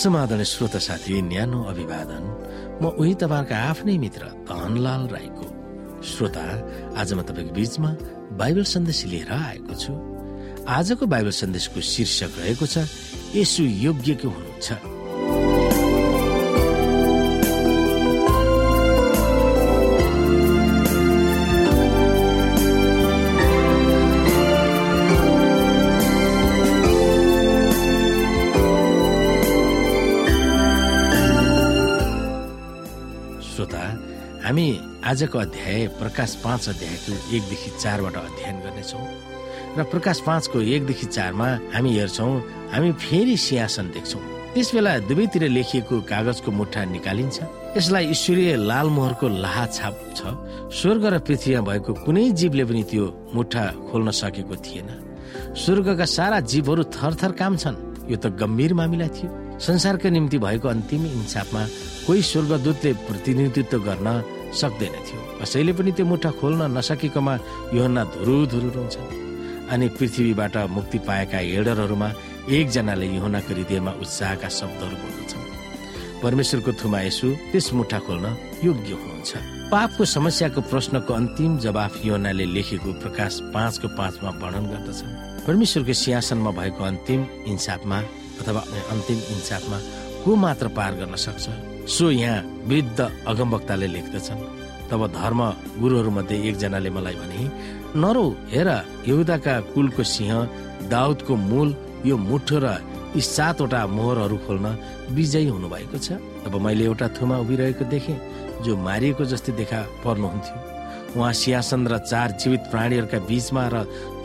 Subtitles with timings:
[0.00, 2.24] समाधान श्रोत साथी न्यानो अभिवादन।
[2.80, 5.46] म उही तपाईँहरूका आफ्नै मित्र धनलाल राईको।
[6.00, 6.44] श्रोता
[6.96, 7.90] आज म तपाईँको बीचमा
[8.40, 9.92] बाइबल सन्देश लिएर आएको छु।
[10.64, 12.88] आजको बाइबल सन्देशको शीर्षक रहेको छ
[13.36, 14.68] यसु योग्यको हुनुहुन्छ।
[34.44, 34.68] हामी
[35.04, 39.04] आजको अध्याय प्रकाश पाँच अध्यायको एकदेखि चारबाट अध्ययन गर्नेछौँ।
[39.76, 42.32] र प्रकाश पाँचको एकदेखि चारमा हामी हेर्छौँ
[42.72, 44.22] हामी फेरि सिंहासन देख्छौँ।
[44.54, 47.38] त्यस बेला दुवैतिर लेखिएको कागजको मुठा निकालिन्छ।
[47.76, 50.20] यसलाई ईश्वरीय लाल मोहरको लाहा छाप छ।
[50.72, 54.88] स्वर्ग र पृथ्वीमा भएको कुनै जीवले पनि त्यो मुठा खोल्न सकेको थिएन।
[55.54, 57.76] स्वर्गका सारा जीवहरू थरथर काम छन्।
[58.10, 61.62] यो त गम्भीर मामिला थियो। संसारका निम्ति भएको अन्तिम इन्साफमा
[62.06, 64.08] कोही स्वर्गदूतले प्रतिनिधित्व गर्न
[64.60, 67.34] सक्दैन थियो। कसैले पनि त्यो मुठा खोल्न नसकेकोमा
[67.76, 68.96] योहन्ना धुरु धुरु रुन्छ
[69.70, 72.08] अनि पृथ्वीबाट मुक्ति पाएका हेडरहरूमा
[72.50, 75.48] एकजनाले योहनाको हृदयमा उत्साहका शब्दहरू बोल्दछन्।
[76.22, 78.26] परमेश्वरको थुमा यसु त्यस मुठा खोल्न
[78.64, 79.30] योग्य हुनुहुन्छ।
[79.70, 85.10] पापको समस्याको प्रश्नको अन्तिम जवाफ योहनाले लेखेको प्रकाश पाँचको पाँचमा वर्णन गर्दछन्।
[85.46, 87.98] परमेश्वरको सिंहासनमा भएको अन्तिम इन्साफमा
[88.40, 88.60] अथवा
[88.92, 89.78] अन्तिम इन्साफमा
[90.24, 91.44] को मात्र पार गर्न सक्छ।
[91.88, 94.42] सो यहाँ वृद्ध अगमवक्ताले लेख्दछन्
[94.90, 95.40] तब धर्म
[95.80, 97.40] गुरुहरू मध्ये एकजनाले मलाई भने
[98.02, 98.68] नरौ हेर
[99.08, 100.32] यहुदाका कुलको सिंह
[100.90, 101.68] दाउदको मूल
[102.06, 102.66] यो मुठो र
[103.16, 104.66] यी सातवटा मोहरहरू खोल्न
[105.16, 108.18] विजयी हुनुभएको छ। अब मैले एउटा थुमा उभिरहेको देखेँ
[108.64, 110.56] जो मारिएको जस्तै देखा पर्नुहुन्थ्यो।
[111.18, 113.76] उहाँ सिंहासन र चार जीवित प्राणीहरूका बीचमा र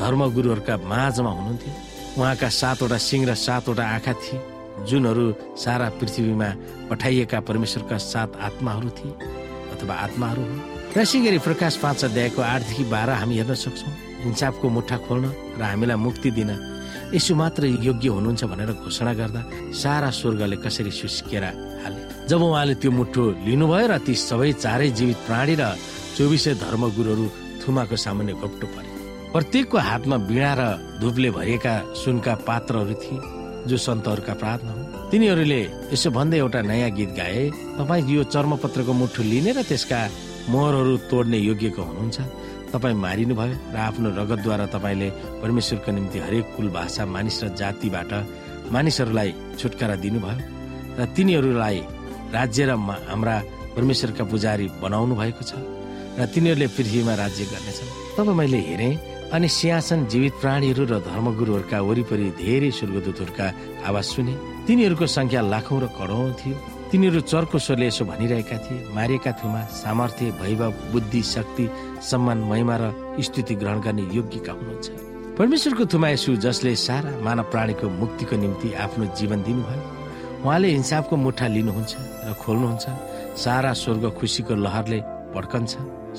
[0.00, 1.72] धर्मगुरुहरूका माझमा हुनुहुन्थ्यो।
[2.18, 4.40] उहाँका सातवटा सिंह र सातवटा आँखा थिए
[4.86, 5.24] जुनहरू
[5.58, 6.48] सारा पृथ्वीमा
[6.90, 9.12] पठाइएका परमेश्वरका सात आत्माहरू थिए
[9.74, 10.62] अथवा आत्माहरू हुन्।
[10.94, 13.92] गरी प्रकाश पाँच अध्यायको आठदेखि बाह्र हामी हेर्न सक्छौँ।
[14.24, 15.26] हिंसाबको मुठा खोल्न
[15.58, 16.50] र हामीलाई मुक्ति दिन
[17.14, 19.42] यसो मात्र योग्य हुनुहुन्छ भनेर घोषणा गर्दा
[19.74, 21.44] सारा स्वर्गले कसरी सुस्किएर
[21.82, 25.62] हाले। जब उहाँले त्यो मुठो लिनुभयो र ती सबै चारै जीवित प्राणी र
[26.14, 27.26] चौबिसै धर्मगुरुहरू
[27.62, 28.66] थुमाको सामान्य घोप्टो
[29.34, 30.62] प्रत्येकको हातमा बिडा र
[31.02, 33.18] धुपले भरिएका सुनका पात्रहरू थिए
[33.66, 37.42] जो सन्तहरूका प्रार्थना हुन्। तिनीहरूले यसो भन्दै एउटा नयाँ गीत गाए
[37.74, 39.98] तपाईँ यो चर्मपत्रको मुठु लिने र त्यसका
[40.54, 42.18] मोहरहरू तोड्ने योग्यको हुनुहुन्छ।
[42.70, 45.08] तपाईँ मारिनुभयो र आफ्नो रगतद्वारा तपाईँले
[45.42, 48.12] परमेश्वरको निम्ति हरेक कुल भाषा मानिस र जातिबाट
[48.70, 50.38] मानिसहरूलाई छुटकारा दिनुभयो
[50.94, 51.78] र तिनीहरूलाई
[52.38, 52.72] राज्य र
[53.10, 53.36] हाम्रा
[53.74, 55.58] परमेश्वरका पुजारी बनाउनु भएको छ
[56.22, 58.94] र तिनीहरूले पृथ्वीमा राज्य गर्नेछन्। तब मैले हेरेँ
[59.34, 63.46] अनि सिंहासन जीवित प्राणीहरू र धर्मगुरुहरूका वरिपरि धेरै स्वर्गदूतहरूका
[63.88, 64.34] आवाज सुने।
[64.66, 66.56] तिनीहरूको संख्या लाखौं र करोडौं थियो।
[66.90, 71.64] तिनीहरू चर्को स्वरले यसो भनिरहेका थिए मारिएका थुमा सामर्थ्य भैभव बुद्धि शक्ति
[72.10, 72.84] सम्मान महिमा र
[73.18, 74.86] स्तुति ग्रहण गर्ने योग्यका हुनुहुन्छ।
[75.34, 79.82] परमेश्वरको थुमा यसु जसले सारा मानव प्राणीको मुक्तिको निम्ति आफ्नो जीवन दिनुभयो
[80.46, 82.84] उहाँले हिंसाबको मुठा लिनुहुन्छ र खोल्नुहुन्छ।
[83.34, 84.98] सारा स्वर्ग खुसीको लहरले
[85.34, 85.72] पड्कन्छ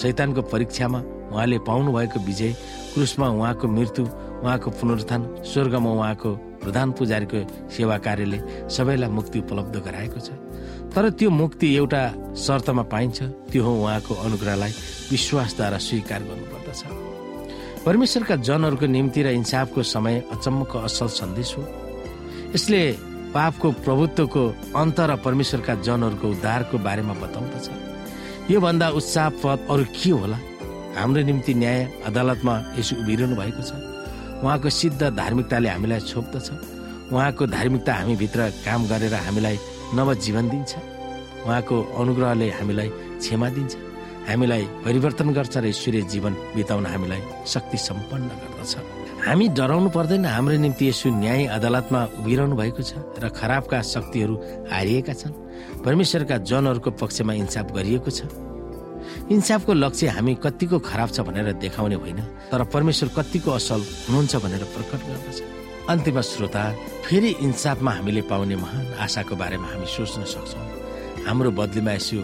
[0.00, 1.00] शैतानको परीक्षामा
[1.32, 2.52] उहाँले पाउनु भएको विजय
[2.94, 4.04] क्रुसमा उहाँको मृत्यु
[4.42, 6.30] उहाँको पुनरुत्थान स्वर्गमा उहाँको
[6.62, 7.38] प्रधान पुजारीको
[7.76, 8.38] सेवा कार्यले
[8.70, 10.30] सबैलाई मुक्ति उपलब्ध गराएको छ।
[10.94, 12.02] तर त्यो मुक्ति एउटा
[12.36, 14.72] शर्तमा पाइन्छ त्यो हो उहाँको अनुग्रहलाई
[15.10, 16.82] विश्वासद्वारा स्वीकार गर्नुपर्दछ।
[17.86, 21.62] परमेश्वरका जनहरूको निम्ति र इन्साफको समय अचम्मको असल सन्देश हो।
[22.54, 22.80] यसले
[23.34, 24.42] पापको प्रभुत्वको
[24.76, 27.66] अन्त र परमेश्वरका जनहरूको उद्धारको बारेमा बताउँदछ।
[28.50, 30.38] योभन्दा उत्साहपद अरू के होला?
[30.98, 33.72] हाम्रो निम्ति न्याय अदालतमा यसो उभिरहनु भएको छ।
[34.42, 36.48] उहाँको सिद्ध धार्मिकताले हामीलाई छोप्दछ।
[37.12, 39.56] उहाँको धार्मिकता हामीभित्र काम गरेर हामीलाई
[39.94, 40.72] नव जीवन दिन्छ।
[41.46, 42.88] उहाँको अनुग्रहले हामीलाई
[43.22, 43.72] क्षमा दिन्छ।
[44.28, 48.74] हामीलाई परिवर्तन गर्छ र ईश्वरीय जीवन बिताउन हामीलाई शक्ति सम्पन्न गर्दछ।
[49.26, 54.34] हामी डराउनु पर्दैन। हाम्रो निम्ति यसो न्याय अदालतमा उभिरहनु भएको छ र खराबका शक्तिहरू
[54.70, 55.32] हारिएका छन्।
[55.84, 58.20] परमेश्वरका जनहरूको पक्षमा इन्साफ गरिएको छ।
[59.30, 62.20] इन्साफको लक्ष्य हामी कतिको खराब छ भनेर देखाउने होइन
[62.50, 65.38] तर परमेश्वर कतिको असल हुनुहुन्छ भनेर प्रकट गर्दछ।
[65.90, 66.64] अन्तिम श्रोता
[67.04, 70.66] फेरि इन्साफमा हामीले पाउने महान आशाको बारेमा हामी सोच्न सक्छौँ।
[71.26, 72.20] हाम्रो बदलीमा यसो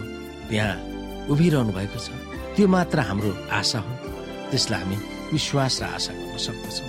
[0.49, 2.07] त्यहाँ उभिरहनु भएको छ।
[2.55, 3.93] त्यो मात्र हाम्रो आशा हो
[4.51, 4.97] त्यसलाई हामी
[5.33, 6.88] विश्वास र आशा गर्न सक्दछौँ।